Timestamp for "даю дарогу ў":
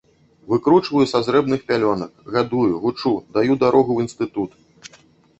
3.35-4.07